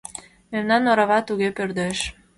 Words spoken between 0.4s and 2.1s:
Мемнан орава туге пӧрдеш.